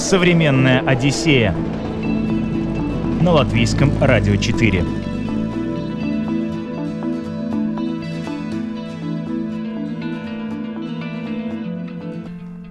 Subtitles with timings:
[0.00, 1.54] Современная Одиссея
[3.20, 4.82] на латвийском радио 4.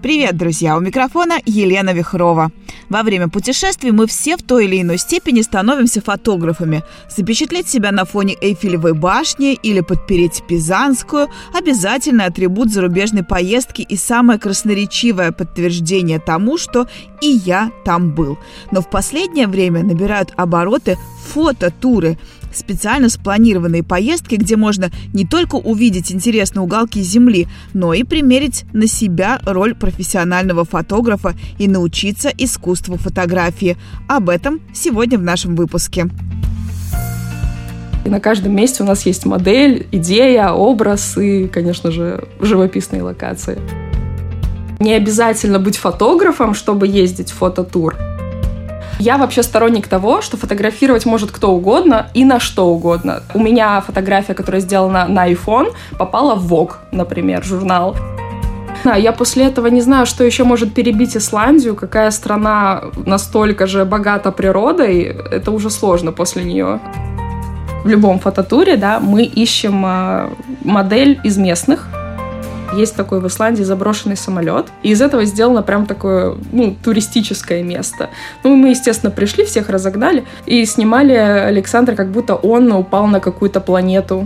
[0.02, 0.76] Привет, друзья!
[0.76, 2.52] У микрофона Елена Вихрова.
[2.90, 6.84] Во время путешествий мы все в той или иной степени становимся фотографами.
[7.16, 14.40] Запечатлеть себя на фоне Эйфелевой башни или подпереть Пизанскую– обязательный атрибут зарубежной поездки и самое
[14.40, 16.88] красноречивое подтверждение тому, что
[17.22, 18.40] и я там был.
[18.72, 20.98] Но в последнее время набирают обороты
[21.28, 22.18] фототуры–
[22.54, 28.88] Специально спланированные поездки, где можно не только увидеть интересные уголки Земли, но и примерить на
[28.88, 33.78] себя роль профессионального фотографа и научиться искусству фотографии.
[34.08, 36.10] Об этом сегодня в нашем выпуске.
[38.06, 43.60] И на каждом месте у нас есть модель, идея, образ и, конечно же, живописные локации.
[44.80, 47.96] Не обязательно быть фотографом, чтобы ездить в фототур.
[49.00, 53.24] Я вообще сторонник того, что фотографировать может кто угодно и на что угодно.
[53.34, 57.96] У меня фотография, которая сделана на iPhone, попала в Vogue, например, журнал.
[58.84, 63.86] Да, я после этого не знаю, что еще может перебить Исландию, какая страна настолько же
[63.86, 66.80] богата природой, это уже сложно после нее.
[67.84, 70.30] В любом фототуре, да, мы ищем э,
[70.64, 71.88] модель из местных,
[72.74, 78.10] есть такой в Исландии заброшенный самолет, и из этого сделано прям такое, ну, туристическое место.
[78.44, 83.60] Ну, мы, естественно, пришли, всех разогнали, и снимали Александра, как будто он упал на какую-то
[83.60, 84.26] планету.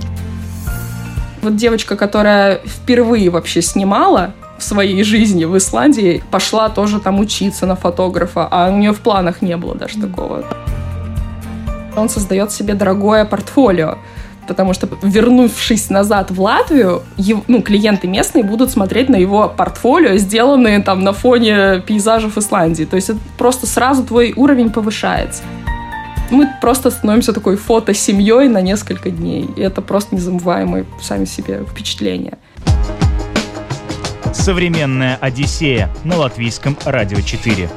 [1.41, 7.65] Вот девочка, которая впервые вообще снимала, в своей жизни в Исландии пошла тоже там учиться
[7.65, 10.45] на фотографа, а у нее в планах не было даже такого.
[11.95, 13.97] Он создает себе дорогое портфолио
[14.47, 20.17] потому что, вернувшись назад в Латвию, его, ну, клиенты местные будут смотреть на его портфолио,
[20.17, 22.85] сделанные там на фоне пейзажев Исландии.
[22.85, 25.43] То есть это просто сразу твой уровень повышается.
[26.29, 29.49] Мы просто становимся такой фото-семьей на несколько дней.
[29.55, 32.37] И это просто незабываемые сами себе впечатления.
[34.33, 37.69] Современная Одиссея на латвийском радио 4.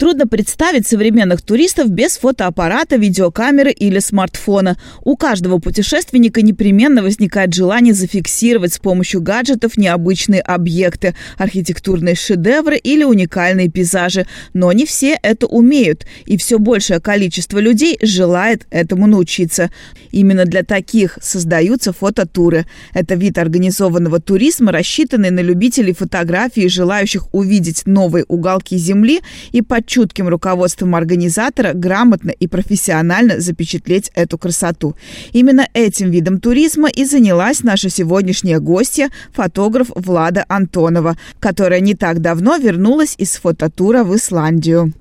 [0.00, 4.78] Трудно представить современных туристов без фотоаппарата, видеокамеры или смартфона.
[5.02, 13.04] У каждого путешественника непременно возникает желание зафиксировать с помощью гаджетов необычные объекты, архитектурные шедевры или
[13.04, 14.26] уникальные пейзажи.
[14.54, 19.70] Но не все это умеют, и все большее количество людей желает этому научиться.
[20.12, 22.64] Именно для таких создаются фототуры.
[22.94, 29.20] Это вид организованного туризма, рассчитанный на любителей фотографии, желающих увидеть новые уголки Земли
[29.52, 34.94] и под чутким руководством организатора грамотно и профессионально запечатлеть эту красоту.
[35.32, 42.20] Именно этим видом туризма и занялась наша сегодняшняя гостья, фотограф Влада Антонова, которая не так
[42.20, 44.92] давно вернулась из фототура в Исландию.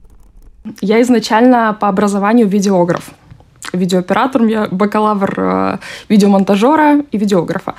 [0.82, 3.12] Я изначально по образованию видеограф
[3.74, 5.78] видеооператором, я бакалавр э,
[6.10, 7.76] видеомонтажера и видеографа.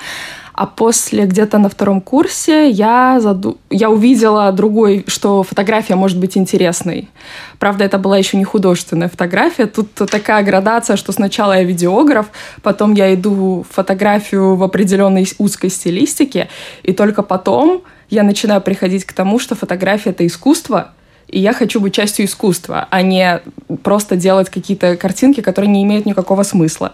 [0.61, 3.57] А после где-то на втором курсе я, заду...
[3.71, 7.09] я увидела другой, что фотография может быть интересной.
[7.57, 9.65] Правда, это была еще не художественная фотография.
[9.65, 12.27] Тут такая градация, что сначала я видеограф,
[12.61, 16.47] потом я иду фотографию в определенной узкой стилистике,
[16.83, 20.91] и только потом я начинаю приходить к тому, что фотография— это искусство,
[21.27, 23.41] и я хочу быть частью искусства, а не
[23.81, 26.93] просто делать какие-то картинки, которые не имеют никакого смысла.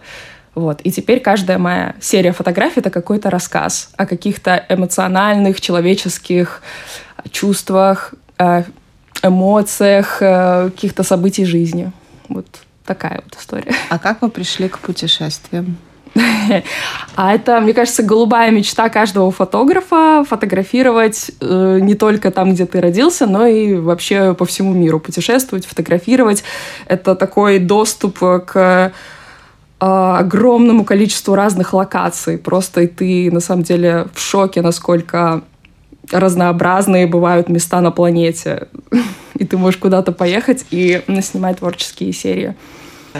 [0.57, 0.81] Вот.
[0.81, 6.63] И теперь каждая моя серия фотографий— это какой-то рассказ о каких-то эмоциональных, человеческих
[7.31, 8.15] чувствах,
[9.21, 11.91] эмоциях, э, каких-то событий жизни.
[12.27, 12.47] Вот
[12.87, 13.71] такая вот история.
[13.89, 15.77] А как вы пришли к путешествиям?
[17.15, 22.81] А это, мне кажется, голубая мечта каждого фотографа фотографировать э, не только там, где ты
[22.81, 26.43] родился, но и вообще по всему миру путешествовать, фотографировать.
[26.87, 28.91] Это такой доступ к
[29.79, 32.37] огромному количеству разных локаций.
[32.37, 35.43] Просто и ты на самом деле в шоке, насколько
[36.11, 38.67] разнообразные бывают места на планете.
[39.35, 42.55] И ты можешь куда-то поехать и снимать творческие серии.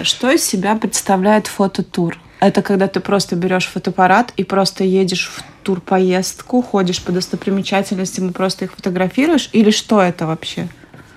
[0.02, 2.18] Что из себя представляет фототур?
[2.40, 8.32] Это когда ты просто берешь фотоаппарат и просто едешь в турпоездку, ходишь по достопримечательностям и
[8.32, 9.50] просто их фотографируешь?
[9.54, 10.68] Или что это вообще?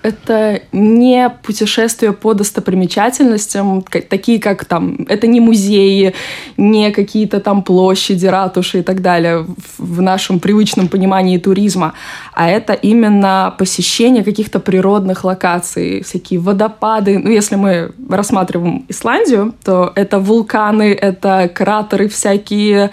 [0.03, 6.13] Это не путешествия по достопримечательностям, такие как там, это не музеи,
[6.57, 9.45] не какие-то там площади, ратуши и так далее
[9.77, 11.93] в нашем привычном понимании туризма,
[12.33, 17.19] а это именно посещение каких-то природных локаций, всякие водопады.
[17.19, 22.91] Ну, если мы рассматриваем Исландию, то это вулканы, это кратеры всякие,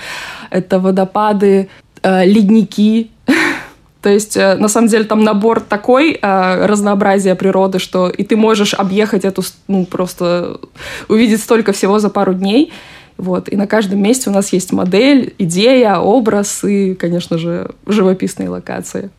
[0.51, 1.69] это водопады,
[2.03, 3.11] э, ледники,
[4.01, 8.37] То есть, э, на самом деле, там набор такой э, разнообразия природы, что и ты
[8.37, 10.61] можешь объехать эту, ну, просто
[11.09, 12.73] увидеть столько всего за пару дней.
[13.17, 13.49] Вот.
[13.49, 19.11] И на каждом месте у нас есть модель, идея, образ и, конечно же, живописные локации.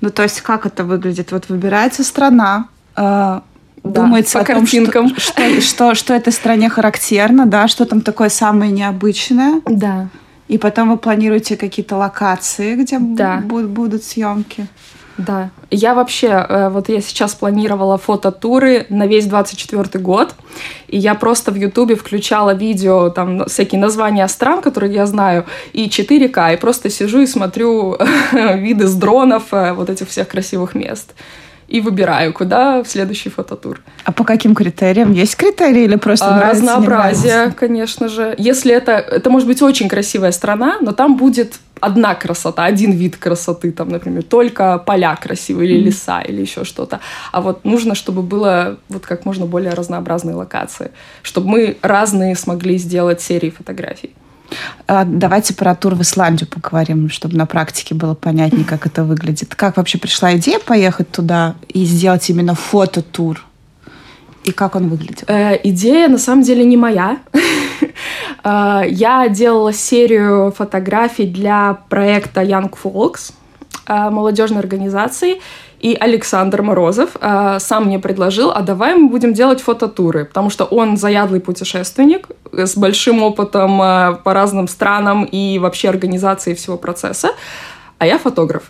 [0.00, 1.32] Ну, то есть, как это выглядит?
[1.32, 3.40] Вот выбирается страна, э,
[3.82, 8.28] думается по о том, что, что, что, что этой стране характерно, да, что там такое
[8.28, 9.60] самое необычное.
[9.66, 10.08] Да.
[10.48, 13.38] И потом вы планируете какие-то локации, где да.
[13.38, 14.66] будут, будут съемки.
[15.16, 15.50] Да.
[15.70, 20.34] Я вообще, э, вот я сейчас планировала фототуры на весь 24 год,
[20.88, 25.86] и я просто в Ютубе включала видео, там всякие названия стран, которые я знаю, и
[25.86, 27.96] 4К, и просто сижу и смотрю
[28.32, 31.14] виды с дронов э, вот этих всех красивых мест
[31.68, 33.80] и выбираю, куда в следующий фототур.
[34.04, 35.12] А по каким критериям?
[35.12, 38.34] Есть критерии или просто а, нравится, Разнообразие, конечно же.
[38.38, 38.92] Если это...
[38.92, 43.88] Это может быть очень красивая страна, но там будет одна красота, один вид красоты, там,
[43.88, 47.00] например, только поля красивые или леса или еще что-то.
[47.32, 50.90] А вот нужно, чтобы было вот как можно более разнообразные локации,
[51.22, 54.14] чтобы мы разные смогли сделать серии фотографий.
[54.86, 59.54] А, давайте про тур в Исландию поговорим, чтобы на практике было понятнее, как это выглядит.
[59.54, 63.44] Как вообще пришла идея поехать туда и сделать именно фототур?
[64.44, 65.24] И как он выглядит?
[65.26, 67.18] Э, идея на самом деле не моя.
[68.44, 73.32] Э, я делала серию фотографий для проекта Young Folks,
[73.86, 75.40] э, молодежной организации.
[75.84, 80.64] И Александр Морозов э, сам мне предложил, а давай мы будем делать фототуры, потому что
[80.64, 87.32] он заядлый путешественник с большим опытом э, по разным странам и вообще организации всего процесса,
[87.98, 88.62] а я фотограф.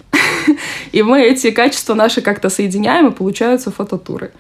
[0.92, 4.32] И мы эти качества наши как-то соединяем, и получаются фототуры.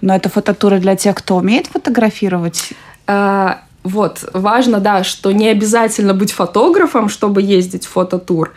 [0.00, 2.72] Но это фототуры для тех, кто умеет фотографировать?
[3.08, 8.52] А, вот, важно, да, что не обязательно быть фотографом, чтобы ездить в фототур.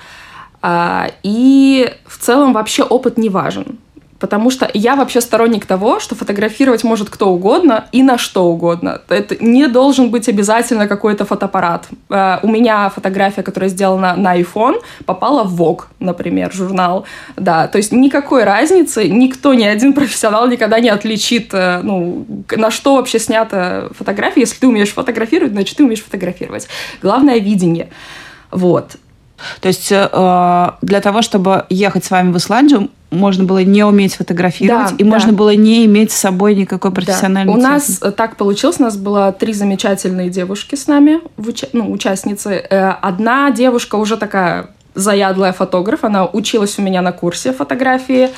[0.62, 3.80] А, и в целом вообще опыт не важен.
[4.20, 9.02] Потому что я вообще сторонник того, что фотографировать может кто угодно и на что угодно.
[9.08, 11.88] Это не должен быть обязательно какой-то фотоаппарат.
[12.10, 17.06] Uh, у меня фотография, которая сделана на iPhone, попала в Vogue, например, журнал.
[17.38, 22.72] Да, то есть никакой разницы, никто, ни один профессионал никогда не отличит, э, ну, на
[22.72, 24.42] что вообще снята фотография.
[24.42, 26.68] Если ты умеешь фотографировать, значит, ты умеешь фотографировать.
[27.02, 27.90] Главное— видение.
[28.52, 28.98] Вот.
[29.62, 34.16] То есть э, для того, чтобы ехать с вами в Исландию, можно было не уметь
[34.16, 35.10] фотографировать, да, и да.
[35.10, 37.60] можно было не иметь с собой никакой профессиональной да.
[37.60, 38.04] У техники.
[38.04, 41.20] нас так получилось, у нас было три замечательные девушки с нами,
[41.74, 42.52] ну, участницы.
[42.70, 48.30] Э, одна девушка уже такая заядлая фотограф, она училась у меня на курсе фотографии,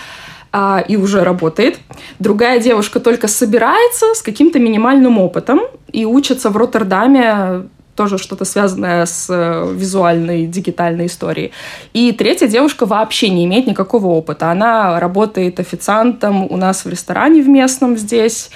[0.53, 1.79] а, и уже работает.
[2.19, 5.61] Другая девушка только собирается с каким-то минимальным опытом
[5.91, 11.51] и учится в Роттердаме тоже что-то связанное с э, визуальной, дигитальной историей.
[11.93, 14.51] И третья девушка вообще не имеет никакого опыта.
[14.51, 18.49] Она работает официантом у нас в ресторане в местном здесь.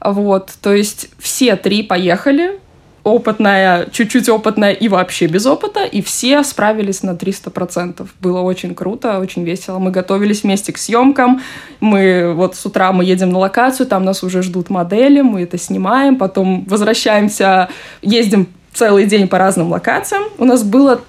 [0.00, 2.60] Вот, то есть все три поехали,
[3.04, 8.06] опытная, чуть-чуть опытная и вообще без опыта, и все справились на 300%.
[8.20, 9.78] Было очень круто, очень весело.
[9.78, 11.40] Мы готовились вместе к съемкам,
[11.80, 15.58] мы вот с утра мы едем на локацию, там нас уже ждут модели, мы это
[15.58, 17.68] снимаем, потом возвращаемся,
[18.02, 20.24] ездим целый день по разным локациям.
[20.36, 21.00] У нас было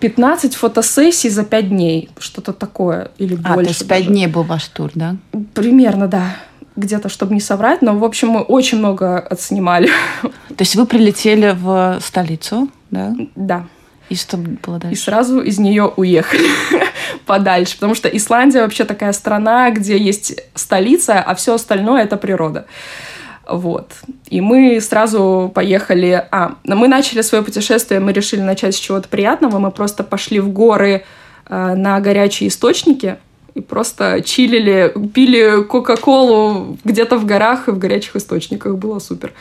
[0.00, 3.64] 15 фотосессий за 5 дней, что-то такое, или а, больше.
[3.64, 4.10] то есть 5 даже.
[4.10, 5.16] дней был ваш тур, да?
[5.54, 6.36] Примерно, да.
[6.76, 9.88] Где-то, чтобы не соврать, но, в общем, мы очень много отснимали.
[10.22, 13.14] То есть вы прилетели в столицу, да?
[13.34, 13.66] Да.
[14.08, 14.94] И что было дальше?
[14.94, 16.48] И сразу из нее уехали
[17.26, 22.66] подальше, потому что Исландия вообще такая страна, где есть столица, а все остальное это природа.
[23.50, 23.92] Вот.
[24.28, 26.26] И мы сразу поехали...
[26.30, 29.58] А, мы начали свое путешествие, мы решили начать с чего-то приятного.
[29.58, 31.04] Мы просто пошли в горы
[31.48, 33.16] э, на горячие источники
[33.54, 38.76] и просто чилили, пили Кока-Колу где-то в горах и в горячих источниках.
[38.76, 39.32] Было супер.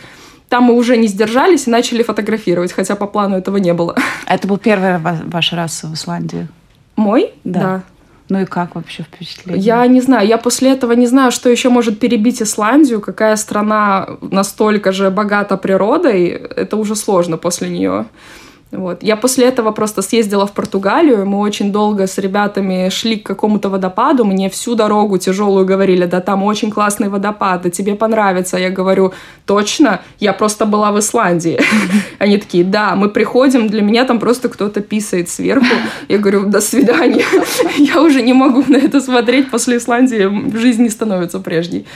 [0.50, 3.96] Там мы уже не сдержались и начали фотографировать, хотя по плану этого не было.
[4.26, 6.48] А это был первый ваш раз в Исландии?
[6.96, 7.34] Мой?
[7.44, 7.60] Да.
[7.60, 7.84] да.
[8.30, 9.64] Ну и как вообще впечатление?
[9.64, 10.28] Я не знаю.
[10.28, 13.02] Я после этого не знаю, что еще может перебить Исландию.
[13.02, 16.28] Какая страна настолько же богата природой.
[16.28, 18.06] Это уже сложно после нее.
[18.72, 19.02] Вот.
[19.02, 23.70] Я после этого просто съездила в Португалию, мы очень долго с ребятами шли к какому-то
[23.70, 28.58] водопаду, мне всю дорогу тяжелую говорили, да там очень классный водопад, да тебе понравится.
[28.58, 29.12] Я говорю,
[29.46, 31.60] точно, я просто была в Исландии.
[32.20, 35.66] Они такие, да, мы приходим, для меня там просто кто-то писает сверху.
[36.08, 37.26] Я говорю, до свидания,
[37.78, 41.88] я уже не могу на это смотреть, после Исландии жизнь не становится прежней.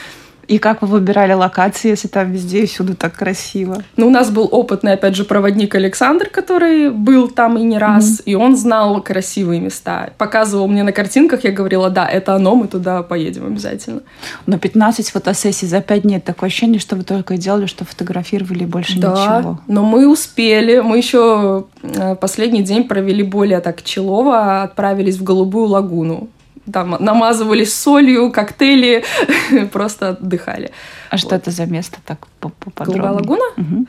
[0.48, 3.82] И как вы выбирали локации, если там везде и всюду так красиво?
[3.96, 8.04] Ну, у нас был опытный, опять же, проводник Александр, который был там и не раз,
[8.04, 8.22] mm-hmm.
[8.26, 10.10] и он знал красивые места.
[10.18, 14.02] Показывал мне на картинках, я говорила, да, это оно, мы туда поедем обязательно.
[14.46, 18.64] Но 15 фотосессий за 5 дней, такое ощущение, что вы только и делали, что фотографировали,
[18.64, 19.60] больше да, ничего.
[19.66, 20.80] но мы успели.
[20.80, 26.28] Мы еще э, последний день провели более так челово, отправились в Голубую лагуну
[26.72, 29.04] там намазывались солью, коктейли,
[29.72, 30.70] просто отдыхали.
[31.10, 31.20] А вот.
[31.20, 33.02] что это за место так поподробнее?
[33.02, 33.44] Голубая лагуна?
[33.56, 33.86] Угу.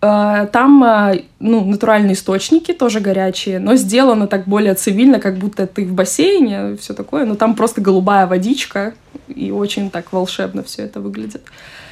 [0.00, 5.84] Там а, ну, натуральные источники, тоже горячие, но сделано так более цивильно, как будто ты
[5.84, 7.24] в бассейне, все такое.
[7.24, 8.94] Но там просто голубая водичка,
[9.26, 11.42] и очень так волшебно все это выглядит.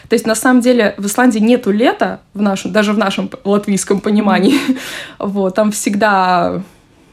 [0.08, 4.00] То есть, на самом деле, в Исландии нету лета, в нашем, даже в нашем латвийском
[4.00, 4.54] понимании.
[4.54, 4.78] Mm-hmm.
[5.18, 6.62] Вот, там всегда,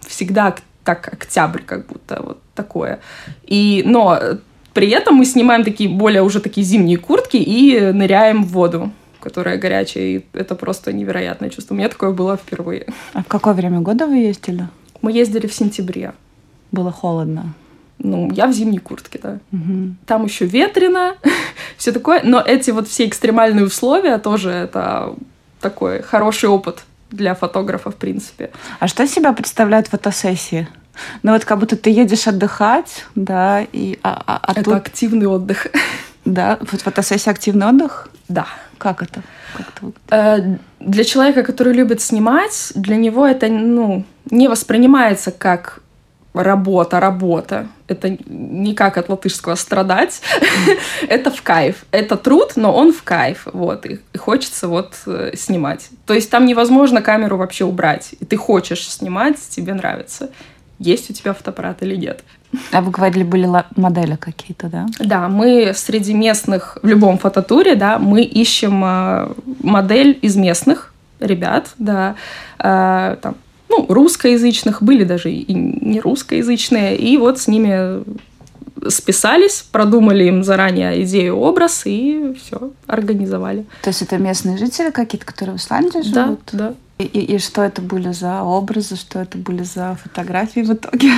[0.06, 3.00] всегда так октябрь, как будто вот такое.
[3.44, 4.20] И, но
[4.74, 9.58] при этом мы снимаем такие более уже такие зимние куртки и ныряем в воду которая
[9.58, 11.76] горячая, и это просто невероятное чувство.
[11.76, 12.88] У меня такое было впервые.
[13.14, 14.68] А в какое время года вы ездили?
[15.02, 16.14] Мы ездили в сентябре.
[16.72, 17.54] Было холодно.
[18.00, 19.40] Ну, я в зимней куртке, да.
[19.52, 19.96] Угу.
[20.08, 21.16] Там еще ветрено,
[21.78, 22.22] все такое.
[22.24, 25.16] Но эти вот все экстремальные условия тоже это
[25.60, 28.52] такой хороший опыт для фотографа, в принципе.
[28.80, 30.68] А что себя представляют фотосессии?
[31.24, 34.00] Ну вот как будто ты едешь отдыхать, да, и...
[34.04, 34.74] А, а, а это тут...
[34.76, 35.68] активный отдых.
[36.24, 38.08] Да, вот фотосессия активный отдых?
[38.30, 38.46] Да.
[38.78, 39.24] Как это?
[39.58, 39.94] Как это?
[40.16, 45.82] Э, для человека, который любит снимать, для него это ну, не воспринимается как
[46.34, 47.68] работа, работа.
[47.88, 50.22] Это не как от латышского страдать.
[51.08, 51.86] это в кайф.
[51.92, 53.48] Это труд, но он в кайф.
[53.52, 53.86] Вот.
[53.86, 55.90] И, и хочется вот э, снимать.
[56.06, 58.16] То есть там невозможно камеру вообще убрать.
[58.20, 60.30] И ты хочешь снимать, тебе нравится
[60.82, 62.24] есть у тебя фотоаппарат или нет.
[62.72, 64.88] А вы говорили, были модели какие-то, да?
[65.00, 69.34] Да, мы среди местных, в любом фототуре, да, мы ищем э,
[69.64, 72.16] модель из местных ребят, да,
[72.58, 73.36] э, там,
[73.72, 78.04] ну, русскоязычных, были даже и не русскоязычные, и вот с ними
[78.90, 83.66] списались, продумали им заранее идею, образ и все, организовали.
[83.82, 86.14] То есть это местные жители какие-то, которые в Исландии живут?
[86.14, 86.74] Да, да.
[86.98, 91.12] И, и, и что это были за образы, что это были за фотографии в итоге?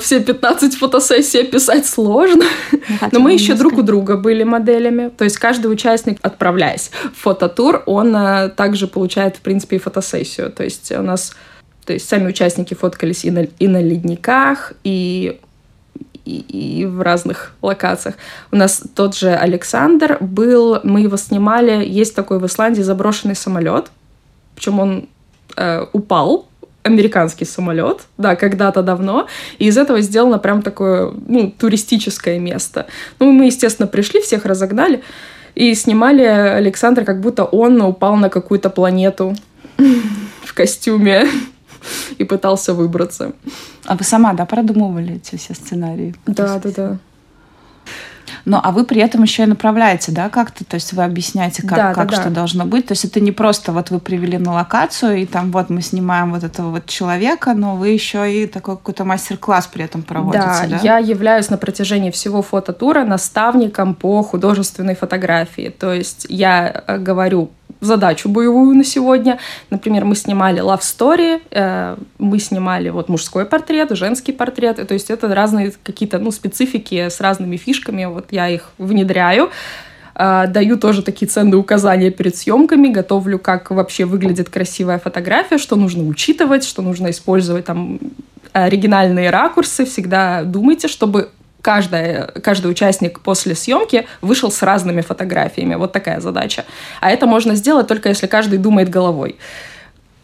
[0.00, 2.44] Все 15 фотосессий описать сложно.
[3.12, 5.10] Но мы еще друг у друга были моделями.
[5.10, 10.50] То есть каждый участник, отправляясь в фототур, он а, также получает, в принципе, и фотосессию.
[10.50, 11.34] То есть у нас
[11.84, 15.40] то есть сами участники фоткались и на, и на ледниках, и
[16.24, 18.14] и, и в разных локациях.
[18.50, 23.90] У нас тот же Александр был, мы его снимали, есть такой в Исландии заброшенный самолет,
[24.54, 25.08] причем он
[25.56, 26.48] э, упал,
[26.82, 29.26] американский самолет, да, когда-то давно,
[29.58, 32.86] и из этого сделано прям такое, ну, туристическое место.
[33.18, 35.02] Ну, мы, естественно, пришли, всех разогнали,
[35.54, 39.34] и снимали Александра, как будто он упал на какую-то планету
[40.44, 41.26] в костюме
[42.18, 43.32] и пытался выбраться.
[43.84, 46.14] А вы сама, да, продумывали эти все сценарии?
[46.26, 46.98] Да, да, да.
[48.46, 50.64] Ну, а вы при этом еще и направляете, да, как-то?
[50.64, 52.36] То есть вы объясняете, как, да, как да, что да.
[52.36, 52.86] должно быть.
[52.86, 56.32] То есть это не просто вот вы привели на локацию, и там вот мы снимаем
[56.32, 60.66] вот этого вот человека, но вы еще и такой какой-то мастер-класс при этом проводите, да?
[60.68, 65.74] Да, я являюсь на протяжении всего фототура наставником по художественной фотографии.
[65.76, 67.50] То есть я э, говорю
[67.84, 69.38] задачу боевую на сегодня.
[69.70, 74.86] Например, мы снимали love story, э, мы снимали вот мужской портрет, женский портрет.
[74.86, 78.04] То есть это разные какие-то ну, специфики с разными фишками.
[78.04, 79.50] Вот я их внедряю.
[80.14, 85.76] Э, даю тоже такие ценные указания перед съемками, готовлю, как вообще выглядит красивая фотография, что
[85.76, 87.98] нужно учитывать, что нужно использовать там
[88.52, 89.84] оригинальные ракурсы.
[89.84, 91.30] Всегда думайте, чтобы
[91.64, 95.76] каждая, каждый участник после съемки вышел с разными фотографиями.
[95.76, 96.64] Вот такая задача.
[97.00, 99.36] А это можно сделать только если каждый думает головой.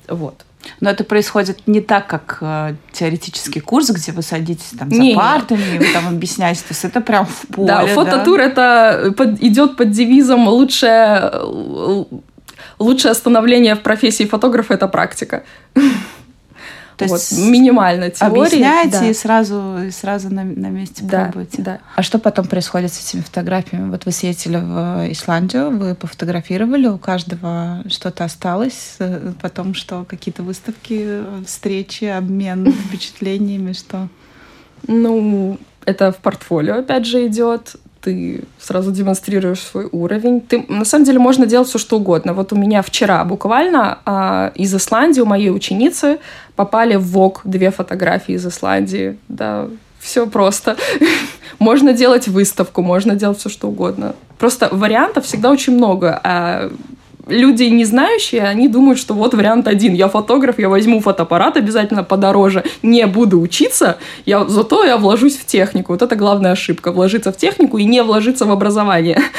[0.07, 0.45] Вот.
[0.81, 5.15] Но это происходит не так, как э, теоретический курс, где вы садитесь там за не,
[5.15, 6.61] партами, и вы там объясняете.
[6.61, 7.69] То есть это прям в поле.
[7.69, 8.45] Да, фототур да?
[8.45, 11.33] это под, идет под девизом лучшее,
[12.79, 15.45] лучшее становление в профессии фотографа это практика.
[17.01, 18.41] То вот, есть минимально теории.
[18.41, 19.07] Объясняете да.
[19.07, 21.63] и сразу, и сразу на, на месте да, пробуете.
[21.63, 21.79] Да.
[21.97, 23.91] А что потом происходит с этими фотографиями?
[23.91, 30.43] Вот вы съездили в Исландию, вы пофотографировали, у каждого что-то осталось, э, потом что, какие-то
[30.43, 34.09] выставки, встречи, обмен впечатлениями, что?
[34.87, 40.41] Ну, это в портфолио, опять же, идет ты сразу демонстрируешь свой уровень.
[40.41, 42.33] Ты, на самом деле можно делать все, что угодно.
[42.33, 46.19] Вот у меня вчера буквально а, из Исландии у моей ученицы
[46.57, 49.19] попали в ВОК две фотографии из Исландии.
[49.29, 50.77] Да, все просто.
[51.59, 54.15] можно делать выставку, можно делать все, что угодно.
[54.39, 56.19] Просто вариантов всегда очень много.
[56.25, 56.73] А
[57.31, 59.95] люди не знающие, они думают, что вот вариант один.
[59.95, 63.97] Я фотограф, я возьму фотоаппарат обязательно подороже, не буду учиться,
[64.27, 65.93] я, зато я вложусь в технику.
[65.93, 66.93] Вот это главная ошибка.
[66.93, 69.21] Вложиться в технику и не вложиться в образование.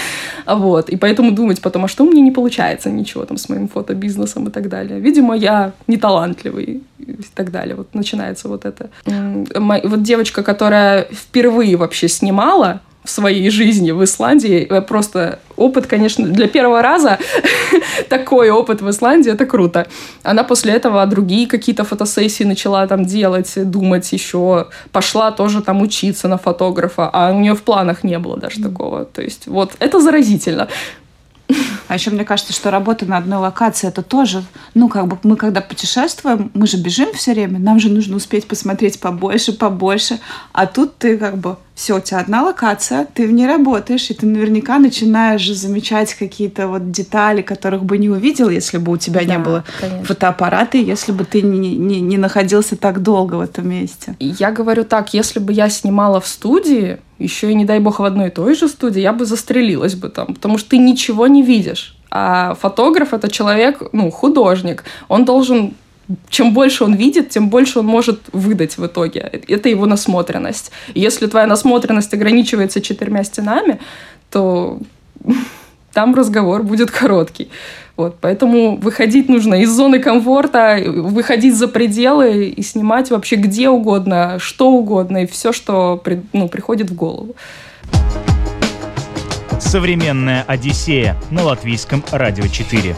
[0.47, 0.89] Вот.
[0.89, 4.47] И поэтому думать потом, а что у меня не получается ничего там с моим фотобизнесом
[4.47, 4.99] и так далее.
[4.99, 7.75] Видимо, я не талантливый и так далее.
[7.75, 8.89] Вот начинается вот это.
[9.05, 14.67] Вот девочка, которая впервые вообще снимала, в своей жизни в Исландии.
[14.69, 17.17] Э, просто опыт, конечно, для первого раза
[18.09, 19.87] такой опыт в Исландии, это круто.
[20.23, 24.67] Она после этого другие какие-то фотосессии начала там делать, думать еще.
[24.91, 29.05] Пошла тоже там учиться на фотографа, а у нее в планах не было даже такого.
[29.05, 30.67] То есть вот это заразительно.
[31.87, 34.43] А еще мне кажется, что работа на одной локации это тоже,
[34.73, 38.47] ну, как бы мы когда путешествуем, мы же бежим все время, нам же нужно успеть
[38.47, 40.19] посмотреть побольше, побольше.
[40.53, 44.13] А тут ты как бы все, у тебя одна локация, ты в ней работаешь, и
[44.13, 49.21] ты наверняка начинаешь замечать какие-то вот детали, которых бы не увидел, если бы у тебя
[49.21, 50.05] да, не было конечно.
[50.05, 54.15] фотоаппарата, и если бы ты не, не, не находился так долго в этом месте.
[54.19, 58.03] Я говорю так, если бы я снимала в студии, еще и не дай бог в
[58.03, 61.41] одной и той же студии, я бы застрелилась бы там, потому что ты ничего не
[61.41, 61.97] видишь.
[62.11, 64.83] А фотограф это человек, ну, художник.
[65.07, 65.73] Он должен
[66.29, 69.19] чем больше он видит, тем больше он может выдать в итоге.
[69.47, 70.71] Это его насмотренность.
[70.93, 73.79] если твоя насмотренность ограничивается четырьмя стенами,
[74.29, 74.79] то
[75.93, 77.49] там разговор будет короткий.
[77.97, 84.37] Вот, поэтому выходить нужно из зоны комфорта, выходить за пределы и снимать вообще где угодно,
[84.39, 86.01] что угодно, и все, что
[86.33, 87.35] ну, приходит в голову.
[89.59, 92.95] Современная Одиссея на латвийском радио 4.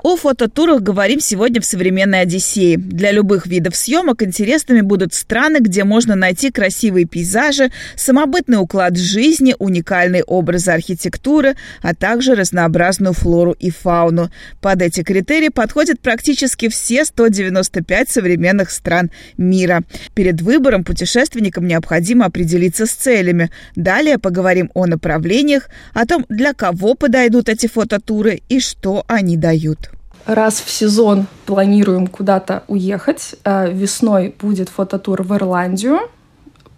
[0.00, 2.76] О фототурах говорим сегодня в «Современной Одиссее».
[2.78, 9.56] Для любых видов съемок интересными будут страны, где можно найти красивые пейзажи, самобытный уклад жизни,
[9.58, 14.30] уникальные образы архитектуры, а также разнообразную флору и фауну.
[14.60, 19.82] Под эти критерии подходят практически все 195 современных стран мира.
[20.14, 23.50] Перед выбором путешественникам необходимо определиться с целями.
[23.74, 29.90] Далее поговорим о направлениях, о том, для кого подойдут эти фототуры и что они дают
[30.26, 33.34] раз в сезон планируем куда-то уехать.
[33.44, 36.00] Э, весной будет фототур в Ирландию,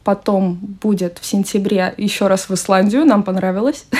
[0.04, 3.86] потом будет в сентябре еще раз в Исландию, нам понравилось.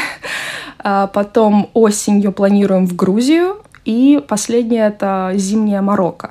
[0.82, 6.30] А потом осенью планируем в Грузию, и последнее это зимняя Марокко.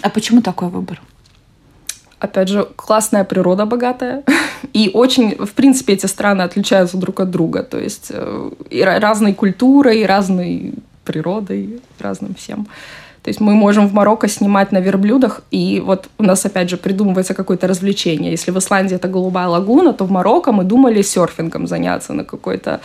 [0.00, 1.02] А почему такой выбор?
[2.20, 4.24] Опять же, классная природа богатая.
[4.72, 7.62] И очень, в принципе, эти страны отличаются друг от друга.
[7.62, 10.74] То есть э, и разной культурой, и разной
[11.08, 12.66] природой, разным всем.
[13.22, 16.76] То есть мы можем в Марокко снимать на верблюдах, и вот у нас опять же
[16.76, 18.30] придумывается какое-то развлечение.
[18.30, 22.80] Если в Исландии это голубая лагуна, то в Марокко мы думали серфингом заняться на какой-то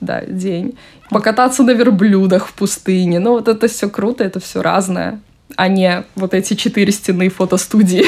[0.00, 0.72] да, день.
[1.10, 3.20] Покататься на верблюдах в пустыне.
[3.20, 5.20] Ну вот это все круто, это все разное,
[5.56, 8.06] а не вот эти четыре стены фотостудии.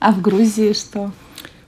[0.00, 1.12] А в Грузии что?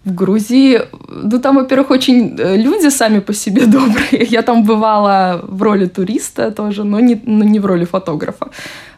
[0.05, 4.27] В Грузии, ну там, во-первых, очень э, люди сами по себе добрые.
[4.31, 8.49] Я там бывала в роли туриста тоже, но не, но не в роли фотографа.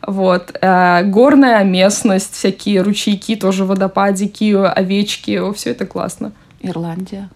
[0.07, 0.57] Вот.
[0.61, 6.33] Э, горная местность, всякие ручейки, тоже водопадики, овечки, все это классно.
[6.61, 7.29] Ирландия.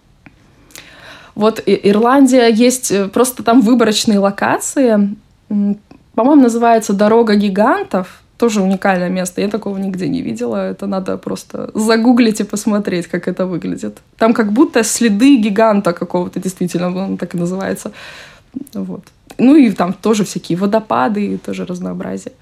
[1.35, 5.15] Вот Ирландия есть э, просто там выборочные локации.
[5.47, 9.41] По-моему, называется «Дорога гигантов» тоже уникальное место.
[9.41, 10.55] Я такого нигде не видела.
[10.55, 14.01] Это надо просто загуглить и посмотреть, как это выглядит.
[14.17, 17.91] Там как будто следы гиганта какого-то, действительно, он так и называется.
[18.73, 19.03] Вот.
[19.37, 22.33] Ну и там тоже всякие водопады, и тоже разнообразие.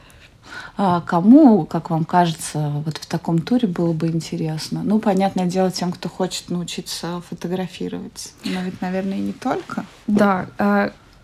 [0.78, 4.82] А кому, как вам кажется, вот в таком туре было бы интересно?
[4.86, 8.34] Ну, понятное дело, тем, кто хочет научиться фотографировать.
[8.46, 9.84] Но ведь, наверное, и не только.
[10.08, 10.48] Да.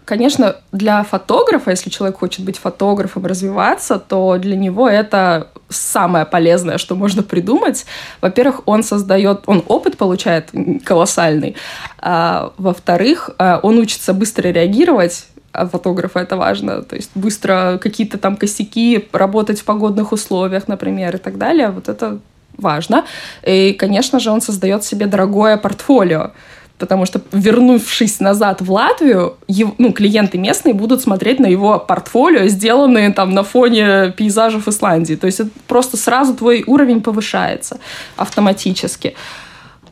[0.06, 6.78] Конечно, для фотографа, если человек хочет быть фотографом, развиваться, то для него это самое полезное,
[6.78, 7.86] что можно придумать.
[8.22, 10.52] Во-первых, он создает, он опыт получает
[10.84, 11.56] колоссальный.
[11.98, 18.18] А, во-вторых, а, он учится быстро реагировать а фотографа это важно, то есть быстро какие-то
[18.18, 22.20] там косяки, работать в погодных условиях, например, и так далее, вот это
[22.58, 23.06] важно.
[23.41, 26.32] И, конечно же, он создает себе дорогое портфолио,
[26.78, 32.48] потому что, вернувшись назад в Латвию, его, ну, клиенты местные будут смотреть на его портфолио,
[32.48, 35.16] сделанные там на фоне пейзажев Исландии.
[35.16, 37.80] То есть это просто сразу твой уровень повышается
[38.18, 39.16] автоматически.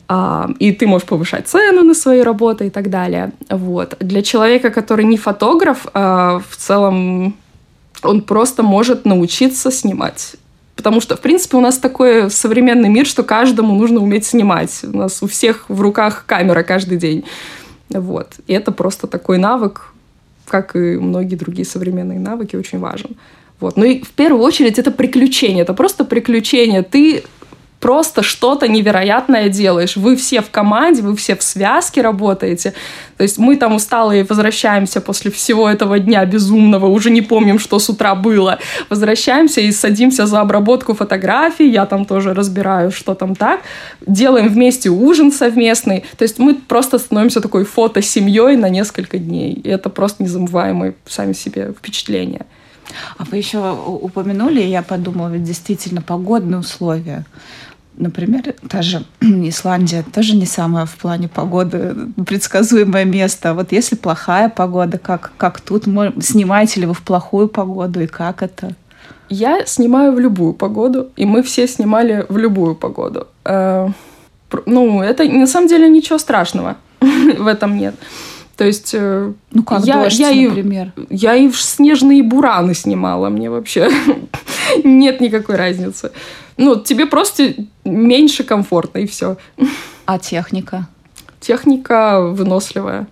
[0.06, 3.32] А, и ты можешь повышать цену на свои работы и так далее.
[3.48, 3.96] Вот.
[4.00, 7.34] Для человека, который не фотограф, а, в целом
[8.02, 10.36] он просто может научиться снимать
[10.76, 14.80] Потому что, в принципе, у нас такой современный мир, что каждому нужно уметь снимать.
[14.82, 17.24] У нас у всех в руках камера каждый день.
[17.90, 18.34] Вот.
[18.46, 19.92] И это просто такой навык,
[20.46, 23.16] как и многие другие современные навыки, очень важен.
[23.60, 23.76] Вот.
[23.76, 25.62] Ну и в первую очередь это приключение.
[25.62, 26.82] Это просто приключение.
[26.82, 27.22] Ты
[27.84, 29.98] просто что-то невероятное делаешь.
[29.98, 32.72] Вы все в команде, вы все в связке работаете.
[33.18, 37.78] То есть мы там усталые возвращаемся после всего этого дня безумного, уже не помним, что
[37.78, 38.58] с утра было.
[38.88, 43.60] Возвращаемся и садимся за обработку фотографий, я там тоже разбираю, что там так.
[44.06, 46.04] Делаем вместе ужин совместный.
[46.16, 49.52] То есть мы просто становимся такой фото-семьей на несколько дней.
[49.52, 52.46] И это просто незабываемые сами себе впечатления.
[53.18, 57.24] А вы еще упомянули, я подумала, ведь действительно погодные условия.
[57.96, 61.94] Например, та же Исландия тоже не самое в плане погоды
[62.26, 63.54] предсказуемое место.
[63.54, 65.84] Вот если плохая погода, как, как тут?
[66.20, 68.74] Снимаете ли вы в плохую погоду и как это?
[69.28, 73.26] Я снимаю в любую погоду, и мы все снимали в любую погоду.
[73.44, 73.88] Э,
[74.66, 77.94] ну, это на самом деле ничего страшного в этом нет.
[78.56, 78.94] То есть...
[78.94, 80.92] Э, ну как я, дождь, я например?
[80.96, 83.88] И, я и в снежные бураны снимала, мне вообще
[84.84, 86.12] нет никакой разницы.
[86.56, 89.36] Ну, тебе просто меньше комфортно, и все.
[90.06, 90.88] А техника?
[91.40, 93.08] Техника выносливая.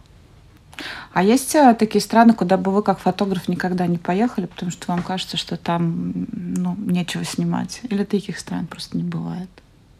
[1.13, 4.89] А есть э, такие страны, куда бы вы как фотограф никогда не поехали, потому что
[4.89, 7.81] вам кажется, что там ну, нечего снимать?
[7.85, 9.51] Или таких стран просто не бывает?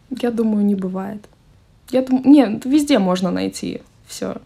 [0.09, 1.23] Я думаю, не бывает.
[1.91, 4.37] Я думаю, нет, везде можно найти все.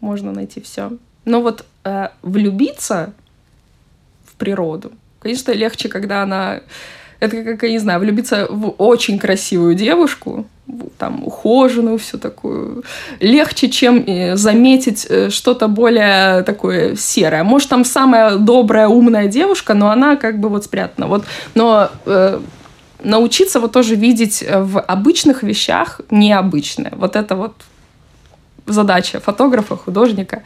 [0.00, 0.92] Можно найти все.
[1.24, 3.12] Но вот э, влюбиться
[4.24, 6.60] в природу, конечно, легче, когда она
[7.20, 10.46] это как, я не знаю, влюбиться в очень красивую девушку,
[10.98, 12.84] там, ухоженную, всю такую,
[13.20, 17.42] легче, чем э, заметить э, что-то более такое серое.
[17.42, 21.06] Может, там самая добрая, умная девушка, но она как бы вот спрятана.
[21.06, 22.40] Вот, но э,
[23.02, 26.92] научиться вот тоже видеть в обычных вещах необычное.
[26.96, 27.54] Вот это вот
[28.66, 30.42] задача фотографа, художника.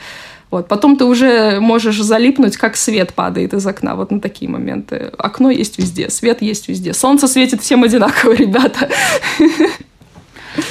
[0.53, 0.69] Вот.
[0.69, 3.97] Потом ты уже можешь залипнуть, как свет падает из окна.
[3.97, 5.11] Вот на такие моменты.
[5.17, 6.93] Окно есть везде, свет есть везде.
[6.93, 8.91] Солнце светит всем одинаково, ребята.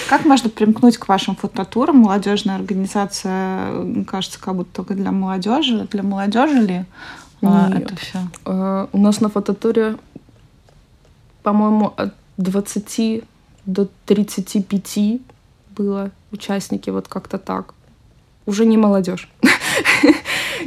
[0.07, 1.97] Как можно примкнуть к вашим фототурам?
[1.97, 5.87] Молодежная организация, кажется, как будто только для молодежи.
[5.89, 6.85] Для молодежи ли
[7.41, 7.81] а, Нет.
[7.81, 8.19] это все?
[8.45, 9.97] А, у нас на фототуре,
[11.41, 13.23] по-моему, от 20
[13.65, 15.21] до 35
[15.75, 17.73] было участники, вот как-то так.
[18.45, 19.27] Уже не молодежь.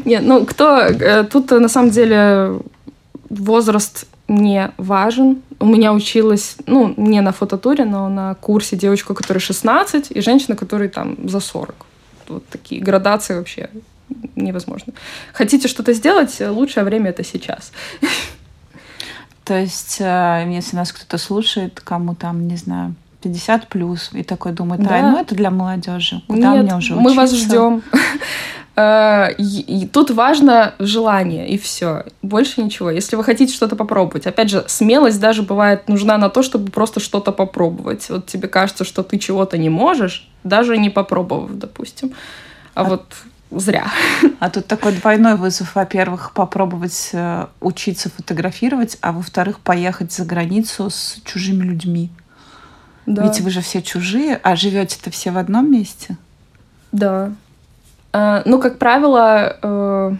[0.04, 0.78] Нет, ну кто...
[0.78, 2.58] Э, тут на самом деле
[3.30, 5.42] возраст не важен.
[5.60, 10.56] У меня училась, ну, не на фототуре, но на курсе девочка, которая 16, и женщина,
[10.56, 11.74] которая там за 40.
[12.28, 13.70] Вот такие градации вообще
[14.36, 14.92] невозможно.
[15.32, 17.72] Хотите что-то сделать, лучшее время это сейчас.
[19.44, 24.52] То есть, э, если нас кто-то слушает, кому там, не знаю, 50 плюс, и такой
[24.52, 25.10] думает, да.
[25.10, 26.22] ну это для молодежи.
[26.26, 27.10] Куда Нет, мне уже учиться?
[27.10, 27.82] мы вас ждем.
[28.76, 32.04] Э, и тут важно желание, и все.
[32.22, 32.90] Больше ничего.
[32.90, 34.26] Если вы хотите что-то попробовать.
[34.26, 38.08] Опять же, смелость даже бывает нужна на то, чтобы просто что-то попробовать.
[38.08, 42.12] Вот тебе кажется, что ты чего-то не можешь, даже не попробовав, допустим.
[42.74, 43.04] А, а вот
[43.50, 43.86] зря.
[44.40, 45.74] А тут такой двойной вызов.
[45.74, 52.10] Во-первых, попробовать э, учиться фотографировать, а во-вторых, поехать за границу с чужими людьми.
[53.06, 53.22] Да.
[53.22, 56.16] Ведь вы же все чужие, а живете-то все в одном месте.
[56.90, 57.32] Да.
[58.14, 60.12] А, ну, как правило, э,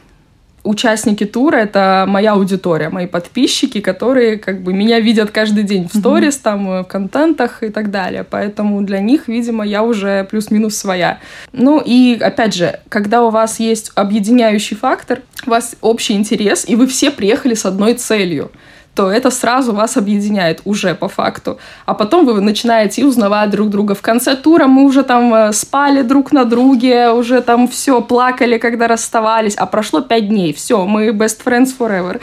[0.65, 5.97] участники тура— это моя аудитория, мои подписчики, которые как бы меня видят каждый день в
[5.97, 6.43] сторис, mm-hmm.
[6.43, 8.27] там, э, в контентах и так далее.
[8.29, 11.21] Поэтому для них, видимо, я уже плюс-минус своя.
[11.53, 16.75] Ну и, опять же, когда у вас есть объединяющий фактор, у вас общий интерес, и
[16.75, 18.51] вы все приехали с одной целью—
[18.95, 21.59] то это сразу вас объединяет уже по факту.
[21.85, 23.95] А потом вы начинаете узнавать друг друга.
[23.95, 28.59] В конце тура мы уже там э, спали друг на друге, уже там все, плакали,
[28.59, 30.53] когда расставались, а прошло пять дней.
[30.53, 32.21] Все, мы best friends forever.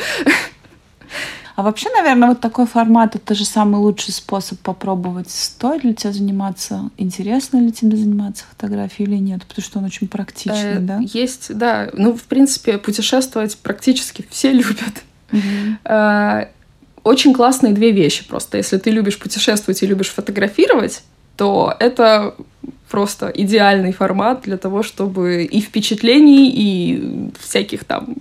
[1.57, 6.13] А вообще, наверное, вот такой формат это же самый лучший способ попробовать, стоит ли тебе
[6.13, 10.99] заниматься, интересно ли тебе заниматься фотографией или нет, потому что он очень практичный, э, да?
[11.01, 11.89] Есть, да.
[11.93, 15.03] Ну, в принципе, путешествовать практически все любят.
[15.31, 16.47] Mm-hmm
[17.03, 18.57] очень классные две вещи просто.
[18.57, 21.03] Если ты любишь путешествовать и любишь фотографировать,
[21.35, 22.35] то это
[22.89, 28.15] просто идеальный формат для того, чтобы и впечатлений, и всяких там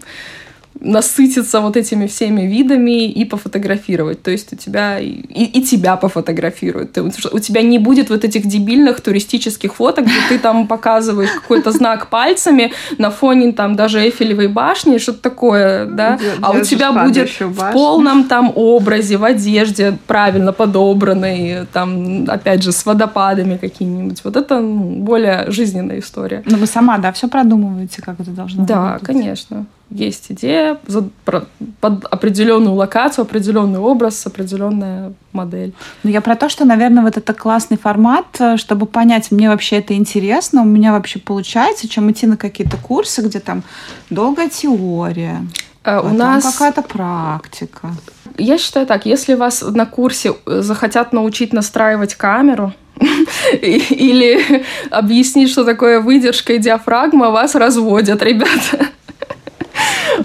[0.81, 4.23] насытиться вот этими всеми видами и пофотографировать.
[4.23, 6.93] То есть у тебя и, и тебя пофотографируют.
[6.93, 11.73] Ты, у тебя не будет вот этих дебильных туристических фоток, где ты там показываешь какой-то
[11.73, 16.19] знак пальцами на фоне там даже Эйфелевой башни, что-то такое, да?
[16.41, 22.73] А у тебя будет в полном там образе, в одежде правильно подобранной, там, опять же,
[22.73, 24.25] с водопадами какими-нибудь.
[24.25, 26.43] Вот это ну, более жизненная история.
[26.47, 29.01] Но вы сама, да, все продумываете, как это должно да, работать?
[29.01, 30.79] Да, конечно есть идея
[31.25, 35.73] под определенную локацию, определенный образ, определенная модель.
[36.03, 39.79] Ну, я про то, что, наверное, вот это классный формат, э, чтобы понять, мне вообще
[39.79, 43.63] это интересно, у меня вообще получается, чем идти на какие-то курсы, где там
[44.11, 45.45] долгая теория,
[45.83, 47.91] а, у нас какая-то практика.
[48.37, 52.73] Я считаю так, если вас на курсе э, захотят научить настраивать камеру,
[53.63, 58.89] или объяснить, что такое выдержка и диафрагма, вас разводят, ребята.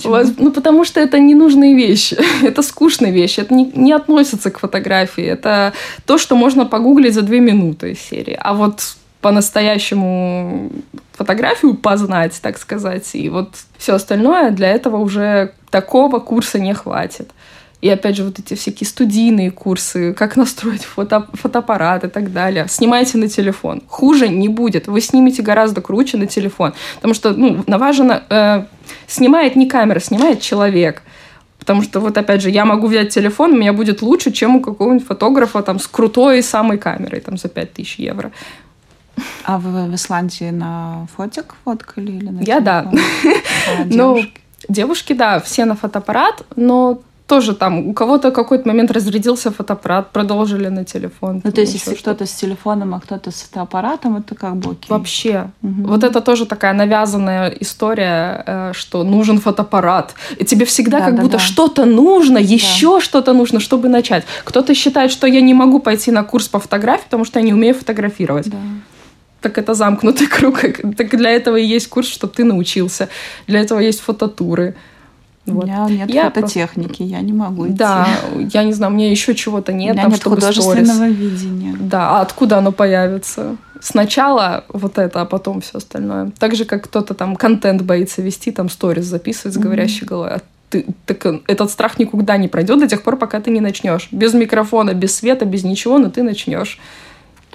[0.03, 2.17] Вас, ну, потому что это ненужные вещи.
[2.43, 3.41] это скучные вещи.
[3.41, 5.23] Это не, не относится к фотографии.
[5.23, 5.73] Это
[6.05, 8.37] то, что можно погуглить за две минуты из серии.
[8.39, 8.81] А вот
[9.21, 10.71] по-настоящему
[11.13, 17.31] фотографию познать, так сказать, и вот все остальное, для этого уже такого курса не хватит.
[17.85, 22.65] И опять же, вот эти всякие студийные курсы, как настроить фото, фотоаппарат и так далее.
[22.67, 23.83] Снимайте на телефон.
[23.87, 24.87] Хуже не будет.
[24.87, 26.73] Вы снимете гораздо круче на телефон.
[26.95, 28.21] Потому что, ну, наважено...
[28.31, 28.65] Э,
[29.05, 31.03] снимает не камера, снимает человек.
[31.59, 34.61] Потому что, вот опять же, я могу взять телефон, у меня будет лучше, чем у
[34.61, 38.31] какого-нибудь фотографа там с крутой самой камерой там за 5000 евро.
[39.43, 42.63] А вы в Исландии на фотик фоткали или на Я телефон?
[42.63, 42.91] да.
[43.67, 44.23] А, ну,
[44.67, 50.67] девушки, да, все на фотоаппарат, но тоже там у кого-то какой-то момент разрядился фотоаппарат, продолжили
[50.67, 51.41] на телефон.
[51.43, 54.89] Ну, то есть, если кто-то с телефоном, а кто-то с фотоаппаратом, это как бы окей.
[54.89, 55.49] Вообще.
[55.63, 55.87] Угу.
[55.87, 60.13] Вот это тоже такая навязанная история, э, что нужен фотоаппарат.
[60.37, 61.43] И тебе всегда да, как да, будто да.
[61.43, 63.01] что-то нужно, еще да.
[63.01, 64.23] что-то нужно, чтобы начать.
[64.43, 67.53] Кто-то считает, что я не могу пойти на курс по фотографии, потому что я не
[67.53, 68.49] умею фотографировать.
[68.49, 68.57] Да
[69.45, 70.59] так это замкнутый круг.
[70.97, 73.09] Так для этого и есть курс, чтобы ты научился.
[73.45, 74.73] Для этого есть фототуры.
[75.45, 75.63] Вот.
[75.63, 77.03] У меня нет я фототехники, просто...
[77.03, 77.75] я не могу идти.
[77.75, 78.07] Да,
[78.51, 79.91] я не знаю, у меня еще чего-то нет.
[79.91, 81.15] У меня там, нет чтобы художественного сторис.
[81.15, 81.75] видения.
[81.79, 83.55] Да, а откуда оно появится?
[83.79, 86.31] Сначала вот это, а потом все остальное.
[86.39, 90.09] Так же, как кто-то там контент боится вести, там сторис записывать с говорящей mm-hmm.
[90.09, 90.29] головой.
[90.31, 94.07] А ты, так, этот страх никуда не пройдет до тех пор, пока ты не начнешь.
[94.11, 96.79] Без микрофона, без света, без ничего, но ты начнешь.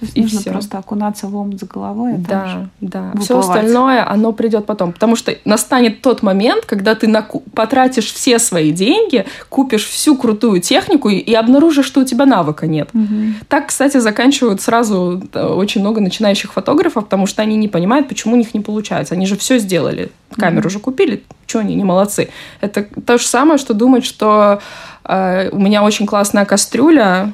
[0.00, 0.50] То есть и нужно все.
[0.50, 2.14] просто окунаться в омут с головой.
[2.16, 3.10] Да, да.
[3.12, 3.24] Выплывать.
[3.24, 4.92] Все остальное, оно придет потом.
[4.92, 10.62] Потому что настанет тот момент, когда ты наку- потратишь все свои деньги, купишь всю крутую
[10.62, 12.88] технику и, и обнаружишь, что у тебя навыка нет.
[12.94, 13.44] Угу.
[13.48, 18.38] Так, кстати, заканчивают сразу очень много начинающих фотографов, потому что они не понимают, почему у
[18.38, 19.14] них не получается.
[19.14, 20.10] Они же все сделали.
[20.34, 20.70] Камеру угу.
[20.70, 21.22] же купили.
[21.46, 22.30] Что они не молодцы?
[22.60, 24.60] Это то же самое, что думать, что
[25.04, 27.32] э, у меня очень классная кастрюля,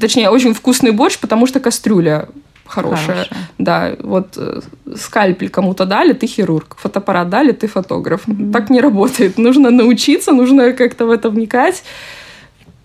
[0.00, 2.28] Точнее, очень вкусный борщ, потому что кастрюля
[2.64, 3.06] хорошая.
[3.06, 3.28] хорошая.
[3.58, 4.60] Да, вот э,
[4.96, 6.76] скальпель кому-то дали, ты хирург.
[6.78, 8.26] Фотоаппарат дали, ты фотограф.
[8.26, 8.52] Mm-hmm.
[8.52, 9.38] Так не работает.
[9.38, 11.82] Нужно научиться, нужно как-то в это вникать.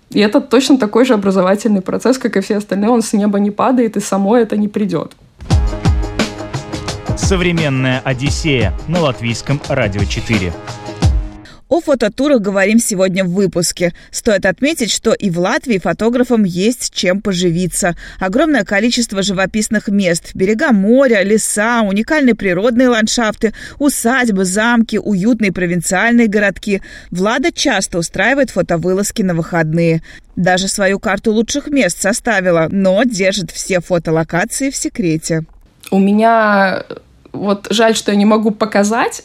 [0.09, 2.89] И это точно такой же образовательный процесс, как и все остальные.
[2.89, 5.11] Он с неба не падает, и само это не придет.
[7.17, 10.53] Современная Одиссея на латвийском радио 4.
[11.69, 13.93] О фототурах говорим сегодня в выпуске.
[14.09, 17.97] Стоит отметить, что и в Латвии фотографам есть чем поживиться.
[18.19, 20.31] Огромное количество живописных мест.
[20.33, 26.81] Берега моря, леса, уникальные природные ландшафты, усадьбы, замки, уютные провинциальные городки.
[27.11, 30.01] Влада часто устраивает фотовылазки на выходные.
[30.37, 35.45] Даже свою карту лучших мест составила, но держит все фотолокации в секрете.
[35.91, 36.83] У меня
[37.37, 39.21] вот жаль, что я не могу показать.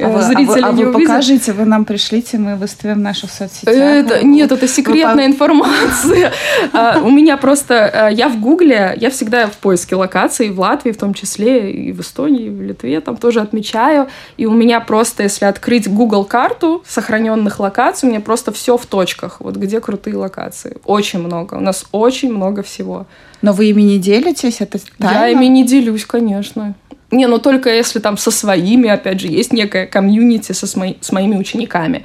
[0.00, 3.30] А вы, Зрители а вы, а вы покажите, вы нам пришлите, мы выставим в наших
[3.30, 3.74] соцсетях.
[3.74, 5.26] Это, нет, это секретная вы...
[5.26, 6.32] информация.
[6.72, 8.10] А, у меня просто...
[8.12, 12.00] Я в Гугле, я всегда в поиске локаций, в Латвии в том числе, и в
[12.00, 14.08] Эстонии, и в Литве там тоже отмечаю.
[14.36, 18.86] И у меня просто, если открыть Google карту сохраненных локаций, у меня просто все в
[18.86, 19.40] точках.
[19.40, 20.78] Вот где крутые локации.
[20.84, 21.54] Очень много.
[21.54, 23.06] У нас очень много всего.
[23.42, 24.60] Но вы ими не делитесь?
[24.60, 25.18] Это тайна?
[25.18, 26.74] Я ими не делюсь, конечно.
[27.10, 30.94] Не, ну только если там со своими, опять же, есть некая комьюнити со, с, мои,
[31.00, 32.04] с моими учениками.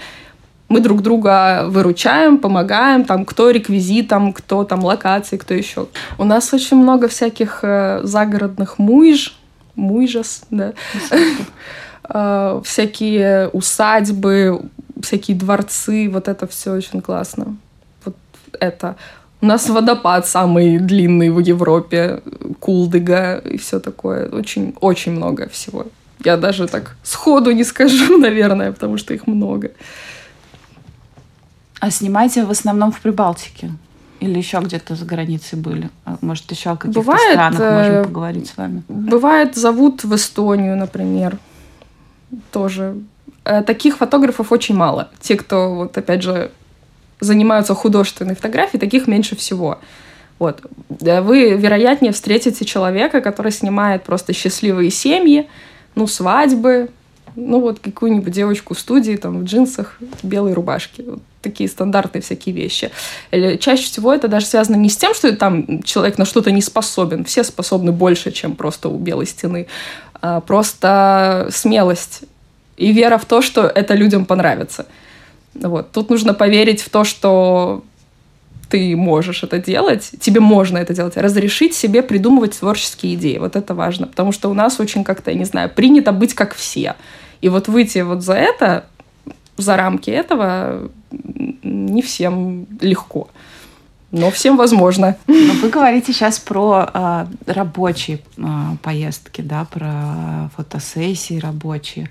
[0.69, 5.87] Мы друг друга выручаем, помогаем, там, кто реквизитом, кто там локации, кто еще.
[6.17, 9.35] У нас очень много всяких э, загородных муйж,
[9.75, 10.73] муйжас, да,
[12.09, 14.61] э, всякие усадьбы,
[15.01, 17.57] всякие дворцы, вот это все очень классно.
[18.05, 18.15] Вот
[18.59, 18.95] это.
[19.41, 22.21] У нас водопад самый длинный в Европе,
[22.59, 24.29] Кулдыга и все такое.
[24.29, 25.87] Очень, очень много всего.
[26.23, 29.71] Я даже так сходу не скажу, наверное, потому что их много.
[31.79, 33.71] А снимаете в основном в Прибалтике?
[34.19, 35.89] Или еще где-то за границей были?
[36.05, 38.83] А может, еще о каких-то бывает, странах можем э, поговорить с вами?
[38.87, 41.39] Бывает, зовут в Эстонию, например.
[42.51, 42.95] Тоже.
[43.43, 45.09] Э, таких фотографов очень мало.
[45.19, 46.51] Те, кто, вот опять же,
[47.21, 49.79] занимаются художественной фотографией, таких меньше всего.
[50.39, 50.61] Вот.
[50.89, 55.47] Вы, вероятнее, встретите человека, который снимает просто счастливые семьи,
[55.95, 56.89] ну, свадьбы,
[57.35, 61.03] ну, вот какую-нибудь девочку в студии, там, в джинсах, белой рубашке.
[61.03, 62.91] Вот такие стандартные всякие вещи.
[63.31, 66.61] Или чаще всего это даже связано не с тем, что там человек на что-то не
[66.61, 67.23] способен.
[67.25, 69.67] Все способны больше, чем просто у белой стены.
[70.21, 72.21] А просто смелость
[72.77, 74.85] и вера в то, что это людям понравится.
[75.53, 75.91] Вот.
[75.91, 77.83] Тут нужно поверить в то, что
[78.71, 83.37] ты можешь это делать, тебе можно это делать, разрешить себе придумывать творческие идеи.
[83.37, 86.55] Вот это важно, потому что у нас очень как-то, я не знаю, принято быть как
[86.55, 86.95] все.
[87.41, 88.85] И вот выйти вот за это,
[89.57, 90.89] за рамки этого,
[91.63, 93.27] не всем легко.
[94.11, 95.15] Но всем возможно.
[95.27, 98.41] Но вы говорите сейчас про э, рабочие э,
[98.81, 102.09] поездки, да, про фотосессии рабочие.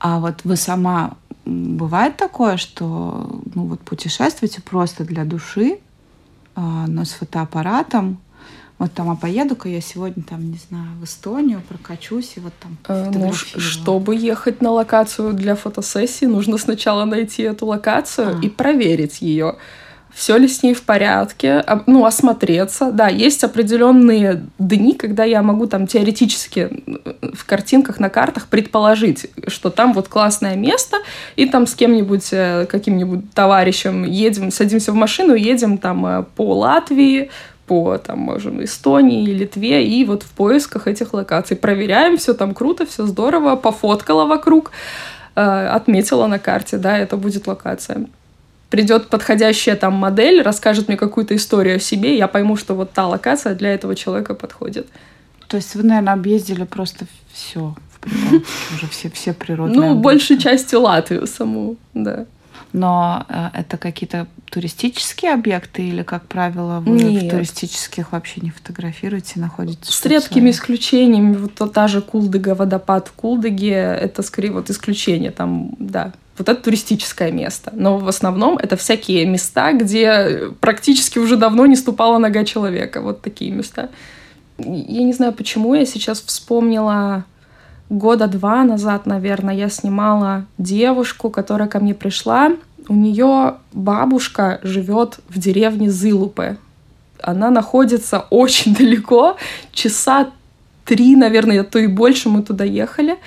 [0.00, 5.78] А вот вы сама бывает такое, что ну вот путешествуете просто для души,
[6.56, 8.18] э, но с фотоаппаратом,
[8.78, 12.78] вот там, а поеду-ка я сегодня там, не знаю, в Эстонию, прокачусь и вот там
[12.88, 18.40] э, ну, Чтобы ехать на локацию для фотосессии, нужно сначала найти эту локацию а.
[18.40, 19.56] и проверить ее.
[20.14, 22.90] Все ли с ней в порядке, ну, осмотреться.
[22.90, 26.68] Да, есть определенные дни, когда я могу там теоретически
[27.32, 30.98] в картинках, на картах предположить, что там вот классное место,
[31.36, 36.54] и там с кем-нибудь, э, каким-нибудь товарищем едем, садимся в машину, едем там э, по
[36.54, 37.30] Латвии,
[37.66, 41.56] по, там, можем, Эстонии, Литве, и вот в поисках этих локаций.
[41.56, 44.72] Проверяем, все там круто, все здорово, пофоткала вокруг,
[45.36, 48.06] э, отметила на карте, да, это будет локация.
[48.70, 53.06] Придет подходящая там модель, расскажет мне какую-то историю о себе, я пойму, что вот та
[53.06, 54.86] локация для этого человека подходит.
[55.48, 57.74] То есть вы, наверное, объездили просто все
[58.74, 59.80] уже все, все природные.
[59.80, 62.26] Ну, большей части Латвию саму, да.
[62.72, 67.24] Но э, это какие-то туристические объекты или, как правило, вы Нет.
[67.24, 69.92] в туристических вообще не фотографируете, находитесь?
[69.92, 71.36] С редкими исключениями.
[71.36, 75.32] Вот та же Кулдыга, водопад в Кулдыге, это скорее вот исключение.
[75.32, 77.70] Там, да, вот это туристическое место.
[77.74, 83.02] Но в основном это всякие места, где практически уже давно не ступала нога человека.
[83.02, 83.90] Вот такие места.
[84.56, 87.24] Я не знаю, почему я сейчас вспомнила
[87.90, 92.52] года два назад, наверное, я снимала девушку, которая ко мне пришла.
[92.88, 96.56] У нее бабушка живет в деревне Зылупе.
[97.20, 99.36] Она находится очень далеко,
[99.72, 100.30] часа
[100.86, 103.18] три, наверное, то и больше мы туда ехали.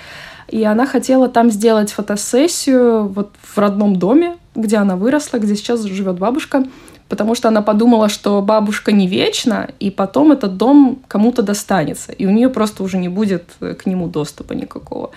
[0.54, 5.82] И она хотела там сделать фотосессию вот в родном доме, где она выросла, где сейчас
[5.82, 6.64] живет бабушка
[7.08, 12.26] потому что она подумала, что бабушка не вечна, и потом этот дом кому-то достанется, и
[12.26, 15.10] у нее просто уже не будет э, к нему доступа никакого.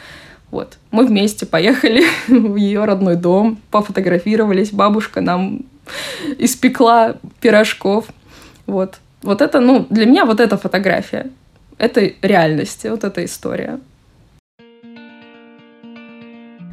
[0.52, 0.78] Вот.
[0.92, 5.62] Мы вместе поехали в ее родной дом, пофотографировались, бабушка нам
[6.38, 8.06] испекла пирожков.
[8.66, 9.00] Вот.
[9.24, 11.32] Вот это, ну, для меня вот эта фотография.
[11.78, 13.80] Это реальность, вот эта история.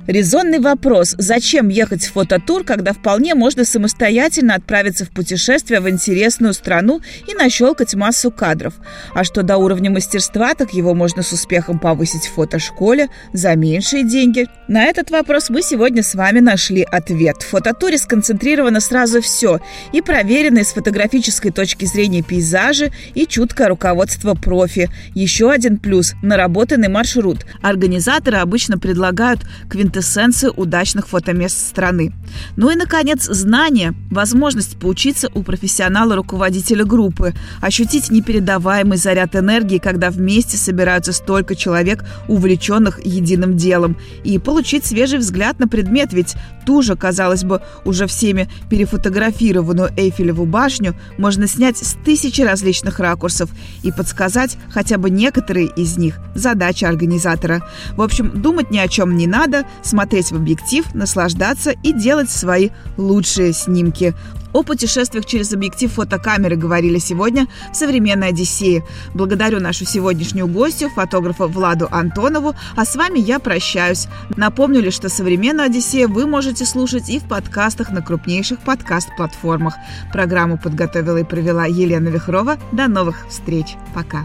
[0.07, 6.53] Резонный вопрос, зачем ехать в фототур, когда вполне можно самостоятельно отправиться в путешествие в интересную
[6.53, 8.75] страну и нащелкать массу кадров.
[9.15, 14.05] А что до уровня мастерства, так его можно с успехом повысить в фотошколе за меньшие
[14.05, 14.47] деньги.
[14.69, 17.37] На этот вопрос мы сегодня с вами нашли ответ.
[17.43, 19.59] В фототуре сконцентрировано сразу все.
[19.93, 24.91] И проверенные с фотографической точки зрения пейзажи, и чуткое руководство профи.
[25.15, 27.47] Еще один плюс– наработанный маршрут.
[27.63, 29.41] Организаторы обычно предлагают
[29.71, 32.13] квинт квинтэссенцию удачных фотомест страны.
[32.57, 40.57] Ну и, наконец, знание, возможность поучиться у профессионала-руководителя группы, ощутить непередаваемый заряд энергии, когда вместе
[40.57, 46.35] собираются столько человек, увлеченных единым делом, и получить свежий взгляд на предмет, ведь
[46.67, 53.51] ту же, казалось бы, уже всеми перефотографированную Эйфелеву башню можно снять с тысячи различных ракурсов
[53.83, 57.63] и подсказать хотя бы некоторые из них– задача организатора.
[57.97, 62.71] В общем, думать ни о чем не надо, смотреть в объектив, наслаждаться и делать свои
[62.97, 64.15] лучшие снимки.
[64.55, 68.85] О путешествиях через объектив фотокамеры говорили сегодня в «Современной Одиссее».
[69.13, 74.07] Благодарю нашу сегодняшнюю гостью, фотографа Владу Антонову, а с вами я прощаюсь.
[74.37, 79.75] Напомню лишь, что «Современную Одиссею» вы можете слушать и в подкастах на крупнейших подкаст-платформах.
[80.13, 82.57] Программу подготовила и провела Елена Вихрова.
[82.71, 83.75] До новых встреч.
[83.93, 84.25] Пока.